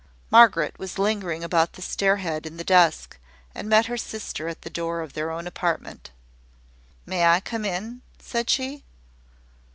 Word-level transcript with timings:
Margaret 0.31 0.79
was 0.79 0.97
lingering 0.97 1.43
about 1.43 1.73
the 1.73 1.81
stair 1.83 2.17
head 2.17 2.47
in 2.47 2.57
the 2.57 2.63
dusk, 2.63 3.19
and 3.53 3.69
met 3.69 3.85
her 3.85 3.97
sister 3.97 4.47
at 4.47 4.63
the 4.63 4.69
door 4.71 5.01
of 5.01 5.13
their 5.13 5.29
own 5.29 5.45
apartment. 5.45 6.09
"May 7.05 7.23
I 7.27 7.39
come 7.39 7.63
in?" 7.65 8.01
said 8.17 8.49
she. 8.49 8.83